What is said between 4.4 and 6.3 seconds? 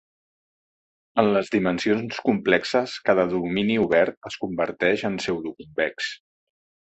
converteix en pseudoconvex.